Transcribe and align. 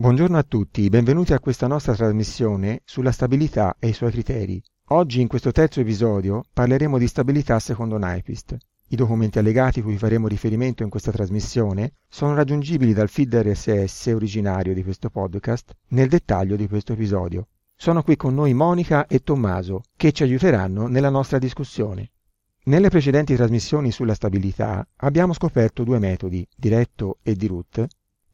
Buongiorno 0.00 0.38
a 0.38 0.42
tutti, 0.42 0.88
benvenuti 0.88 1.34
a 1.34 1.40
questa 1.40 1.66
nostra 1.66 1.94
trasmissione 1.94 2.80
sulla 2.86 3.12
stabilità 3.12 3.76
e 3.78 3.88
i 3.88 3.92
suoi 3.92 4.10
criteri. 4.10 4.58
Oggi 4.92 5.20
in 5.20 5.28
questo 5.28 5.52
terzo 5.52 5.80
episodio 5.80 6.42
parleremo 6.54 6.96
di 6.96 7.06
stabilità 7.06 7.58
secondo 7.58 7.98
Nyquist. 7.98 8.56
I 8.88 8.96
documenti 8.96 9.38
allegati 9.38 9.82
cui 9.82 9.98
faremo 9.98 10.26
riferimento 10.26 10.82
in 10.82 10.88
questa 10.88 11.12
trasmissione 11.12 11.92
sono 12.08 12.32
raggiungibili 12.32 12.94
dal 12.94 13.10
feed 13.10 13.42
RSS 13.42 14.06
originario 14.06 14.72
di 14.72 14.82
questo 14.82 15.10
podcast 15.10 15.76
nel 15.88 16.08
dettaglio 16.08 16.56
di 16.56 16.66
questo 16.66 16.94
episodio. 16.94 17.48
Sono 17.76 18.02
qui 18.02 18.16
con 18.16 18.34
noi 18.34 18.54
Monica 18.54 19.06
e 19.06 19.22
Tommaso 19.22 19.82
che 19.96 20.12
ci 20.12 20.22
aiuteranno 20.22 20.86
nella 20.86 21.10
nostra 21.10 21.36
discussione. 21.36 22.12
Nelle 22.64 22.88
precedenti 22.88 23.34
trasmissioni 23.34 23.90
sulla 23.90 24.14
stabilità 24.14 24.82
abbiamo 24.96 25.34
scoperto 25.34 25.84
due 25.84 25.98
metodi, 25.98 26.46
diretto 26.56 27.18
e 27.22 27.34
di 27.34 27.46
root, 27.46 27.86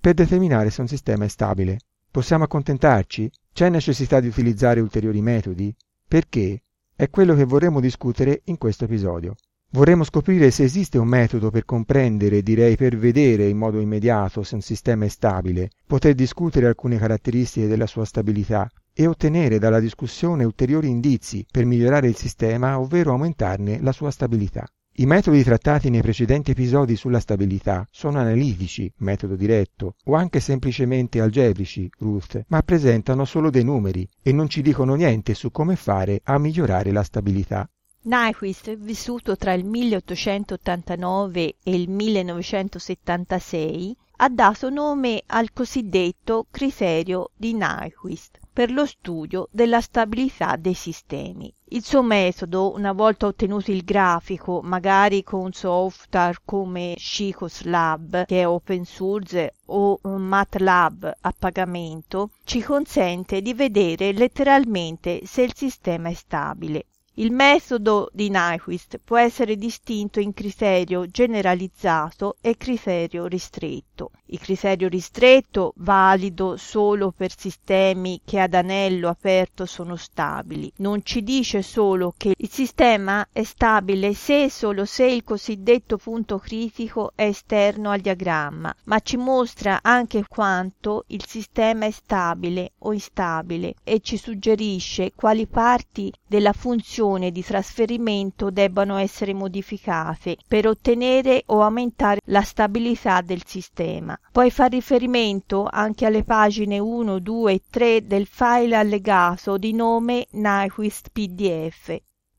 per 0.06 0.14
determinare 0.14 0.70
se 0.70 0.82
un 0.82 0.86
sistema 0.86 1.24
è 1.24 1.28
stabile. 1.28 1.80
Possiamo 2.08 2.44
accontentarci? 2.44 3.28
C'è 3.52 3.68
necessità 3.68 4.20
di 4.20 4.28
utilizzare 4.28 4.78
ulteriori 4.78 5.20
metodi? 5.20 5.74
Perché? 6.06 6.62
È 6.94 7.10
quello 7.10 7.34
che 7.34 7.42
vorremmo 7.42 7.80
discutere 7.80 8.42
in 8.44 8.56
questo 8.56 8.84
episodio. 8.84 9.34
Vorremmo 9.70 10.04
scoprire 10.04 10.52
se 10.52 10.62
esiste 10.62 10.96
un 10.96 11.08
metodo 11.08 11.50
per 11.50 11.64
comprendere, 11.64 12.44
direi 12.44 12.76
per 12.76 12.96
vedere 12.96 13.48
in 13.48 13.58
modo 13.58 13.80
immediato 13.80 14.44
se 14.44 14.54
un 14.54 14.60
sistema 14.60 15.06
è 15.06 15.08
stabile, 15.08 15.70
poter 15.84 16.14
discutere 16.14 16.68
alcune 16.68 16.98
caratteristiche 16.98 17.66
della 17.66 17.88
sua 17.88 18.04
stabilità 18.04 18.70
e 18.92 19.08
ottenere 19.08 19.58
dalla 19.58 19.80
discussione 19.80 20.44
ulteriori 20.44 20.88
indizi 20.88 21.44
per 21.50 21.64
migliorare 21.64 22.06
il 22.06 22.14
sistema, 22.14 22.78
ovvero 22.78 23.10
aumentarne 23.10 23.80
la 23.80 23.90
sua 23.90 24.12
stabilità. 24.12 24.68
I 24.98 25.04
metodi 25.04 25.42
trattati 25.42 25.90
nei 25.90 26.00
precedenti 26.00 26.52
episodi 26.52 26.96
sulla 26.96 27.20
stabilità 27.20 27.86
sono 27.90 28.18
analitici, 28.18 28.90
metodo 29.00 29.36
diretto, 29.36 29.96
o 30.04 30.14
anche 30.14 30.40
semplicemente 30.40 31.20
algebrici, 31.20 31.86
Ruth, 31.98 32.46
ma 32.48 32.62
presentano 32.62 33.26
solo 33.26 33.50
dei 33.50 33.62
numeri 33.62 34.08
e 34.22 34.32
non 34.32 34.48
ci 34.48 34.62
dicono 34.62 34.94
niente 34.94 35.34
su 35.34 35.50
come 35.50 35.76
fare 35.76 36.22
a 36.24 36.38
migliorare 36.38 36.92
la 36.92 37.02
stabilità. 37.02 37.68
Nyquist, 38.04 38.74
vissuto 38.74 39.36
tra 39.36 39.52
il 39.52 39.66
1889 39.66 41.56
e 41.62 41.74
il 41.74 41.90
1976, 41.90 43.94
ha 44.16 44.30
dato 44.30 44.70
nome 44.70 45.22
al 45.26 45.52
cosiddetto 45.52 46.46
criterio 46.50 47.32
di 47.36 47.52
Nyquist 47.52 48.38
per 48.56 48.72
lo 48.72 48.86
studio 48.86 49.48
della 49.50 49.82
stabilità 49.82 50.56
dei 50.56 50.72
sistemi. 50.72 51.52
Il 51.66 51.84
suo 51.84 52.02
metodo, 52.02 52.72
una 52.74 52.92
volta 52.92 53.26
ottenuto 53.26 53.70
il 53.70 53.84
grafico, 53.84 54.62
magari 54.62 55.22
con 55.22 55.52
software 55.52 56.38
come 56.42 56.94
SciCoSlab, 56.96 58.24
che 58.24 58.40
è 58.40 58.48
open 58.48 58.86
source, 58.86 59.56
o 59.66 60.00
MATLAB 60.02 61.16
a 61.20 61.34
pagamento, 61.38 62.30
ci 62.44 62.62
consente 62.62 63.42
di 63.42 63.52
vedere 63.52 64.12
letteralmente 64.12 65.26
se 65.26 65.42
il 65.42 65.52
sistema 65.54 66.08
è 66.08 66.14
stabile. 66.14 66.86
Il 67.18 67.32
metodo 67.32 68.10
di 68.12 68.28
Nyquist 68.28 69.00
può 69.02 69.16
essere 69.16 69.56
distinto 69.56 70.20
in 70.20 70.34
criterio 70.34 71.06
generalizzato 71.06 72.36
e 72.42 72.58
criterio 72.58 73.24
ristretto. 73.24 74.10
Il 74.26 74.38
criterio 74.38 74.88
ristretto, 74.88 75.72
valido 75.76 76.58
solo 76.58 77.14
per 77.16 77.32
sistemi 77.34 78.20
che 78.22 78.38
ad 78.40 78.52
anello 78.52 79.08
aperto 79.08 79.64
sono 79.64 79.96
stabili, 79.96 80.70
non 80.78 81.04
ci 81.04 81.22
dice 81.22 81.62
solo 81.62 82.12
che 82.14 82.34
il 82.36 82.50
sistema 82.50 83.26
è 83.32 83.44
stabile 83.44 84.12
se 84.12 84.42
e 84.42 84.50
solo 84.50 84.84
se 84.84 85.06
il 85.06 85.24
cosiddetto 85.24 85.96
punto 85.96 86.38
critico 86.38 87.12
è 87.14 87.22
esterno 87.22 87.90
al 87.90 88.00
diagramma, 88.00 88.74
ma 88.84 88.98
ci 88.98 89.16
mostra 89.16 89.78
anche 89.80 90.24
quanto 90.28 91.04
il 91.06 91.24
sistema 91.24 91.86
è 91.86 91.90
stabile 91.92 92.72
o 92.80 92.92
instabile 92.92 93.74
e 93.84 94.00
ci 94.00 94.18
suggerisce 94.18 95.12
quali 95.14 95.46
parti 95.46 96.12
della 96.26 96.52
funzione 96.52 97.04
di 97.06 97.42
trasferimento 97.42 98.50
debbano 98.50 98.96
essere 98.96 99.32
modificate 99.32 100.36
per 100.48 100.66
ottenere 100.66 101.44
o 101.46 101.62
aumentare 101.62 102.20
la 102.26 102.42
stabilità 102.42 103.20
del 103.20 103.42
sistema. 103.46 104.18
Puoi 104.32 104.50
far 104.50 104.70
riferimento 104.70 105.68
anche 105.70 106.04
alle 106.04 106.24
pagine 106.24 106.80
1, 106.80 107.20
2 107.20 107.52
e 107.52 107.62
3 107.70 108.06
del 108.06 108.26
file 108.26 108.74
allegato 108.74 109.56
di 109.56 109.72
nome 109.72 110.26
Nyquist 110.32 111.10
PDF. 111.12 111.96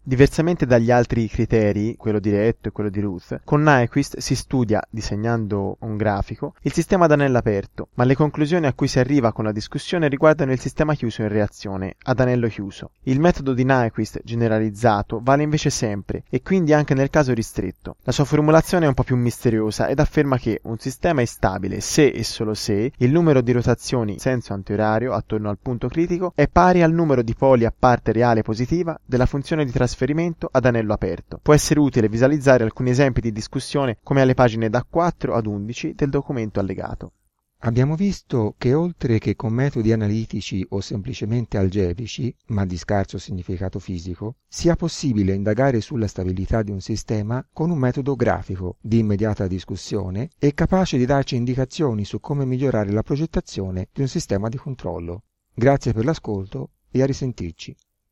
Diversamente 0.08 0.66
dagli 0.66 0.90
altri 0.90 1.28
criteri, 1.28 1.98
quello 1.98 2.20
diretto 2.20 2.70
e 2.70 2.72
quello 2.72 2.90
di 2.90 3.02
Ruth, 3.02 3.42
con 3.44 3.62
Nyquist 3.62 4.20
si 4.20 4.38
studia, 4.38 4.82
disegnando 4.90 5.76
un 5.82 5.98
grafico, 5.98 6.54
il 6.62 6.72
sistema 6.72 7.04
ad 7.04 7.12
anello 7.12 7.38
aperto, 7.38 7.90
ma 7.96 8.06
le 8.06 8.16
conclusioni 8.16 8.68
a 8.68 8.74
cui 8.74 8.88
si 8.88 9.00
arriva 9.00 9.34
con 9.34 9.44
la 9.44 9.52
discussione 9.52 10.08
riguardano 10.08 10.54
il 10.54 10.62
sistema 10.62 10.96
chiuso 10.96 11.24
in 11.24 11.28
reazione, 11.28 11.98
ad 12.04 12.22
anello 12.22 12.48
chiuso. 12.48 12.92
Il 13.04 13.20
metodo 13.20 13.54
di 13.54 13.66
Nyquist 13.66 14.22
generalizzato 14.24 15.20
vale 15.22 15.44
invece 15.44 15.70
sempre, 15.70 16.24
e 16.30 16.42
quindi 16.42 16.72
anche 16.72 16.94
nel 16.94 17.10
caso 17.10 17.34
ristretto. 17.34 17.98
La 18.04 18.14
sua 18.14 18.24
formulazione 18.24 18.86
è 18.86 18.88
un 18.88 18.94
po' 18.94 19.04
più 19.04 19.18
misteriosa 19.18 19.90
ed 19.90 20.00
afferma 20.00 20.38
che 20.38 20.62
un 20.64 20.78
sistema 20.78 21.22
è 21.22 21.26
stabile 21.26 21.82
se 21.82 22.08
e 22.08 22.24
solo 22.24 22.54
se 22.54 22.94
il 22.96 23.12
numero 23.12 23.42
di 23.42 23.52
rotazioni 23.52 24.14
in 24.14 24.20
senso 24.20 24.54
antiorario 24.54 25.12
attorno 25.12 25.50
al 25.50 25.58
punto 25.62 25.90
critico 25.90 26.32
è 26.34 26.48
pari 26.48 26.82
al 26.82 26.94
numero 26.94 27.22
di 27.22 27.36
poli 27.36 27.66
a 27.66 27.74
parte 27.78 28.14
reale 28.14 28.42
positiva 28.42 28.98
della 29.04 29.26
funzione 29.26 29.66
di 29.66 29.72
trasferimento 29.72 29.96
trasferimento 29.98 30.48
ad 30.52 30.66
anello 30.66 30.94
aperto. 30.94 31.40
Può 31.42 31.56
essere 31.56 31.80
utile 31.80 32.08
visualizzare 32.08 32.64
alcuni 32.64 32.92
esempi 32.92 33.20
di 33.20 33.32
discussione 33.32 33.98
come 34.04 34.22
alle 34.22 34.36
pagine 34.36 34.70
da 34.70 34.86
4 34.88 35.34
ad 35.34 35.48
11 35.48 35.96
del 35.96 36.12
documento 36.12 36.60
allegato. 36.60 37.14
Abbiamo 37.62 37.96
visto 37.96 38.54
che 38.60 38.76
oltre 38.76 39.18
che 39.18 39.36
con 39.36 39.52
metodi 39.52 39.92
analitici 39.92 40.64
o 40.70 40.82
semplicemente 40.82 41.58
algebrici, 41.58 42.32
ma 42.50 42.68
di 42.68 42.78
scarso 42.78 43.18
significato 43.18 43.80
fisico, 43.80 44.36
sia 44.48 44.76
possibile 44.76 45.34
indagare 45.34 45.82
sulla 45.82 46.06
stabilità 46.06 46.62
di 46.62 46.70
un 46.70 46.80
sistema 46.82 47.44
con 47.52 47.72
un 47.72 47.80
metodo 47.80 48.16
grafico 48.16 48.78
di 48.80 49.00
immediata 49.00 49.48
discussione 49.48 50.30
e 50.38 50.54
capace 50.54 50.98
di 50.98 51.08
darci 51.08 51.36
indicazioni 51.36 52.06
su 52.06 52.20
come 52.20 52.46
migliorare 52.46 52.92
la 52.92 53.02
progettazione 53.02 53.88
di 53.92 54.02
un 54.02 54.08
sistema 54.08 54.48
di 54.48 54.58
controllo. 54.58 55.24
Grazie 55.56 55.94
per 55.94 56.06
l'ascolto 56.06 56.70
e 56.92 57.02
a 57.02 57.08
risentirci. 57.08 57.76